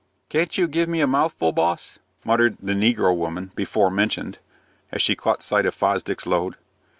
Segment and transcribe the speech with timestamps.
[0.29, 4.39] "Can't you give me a mouthful, boss?" muttered the negro woman before mentioned,
[4.91, 6.55] as she caught sight of Fosdick's load.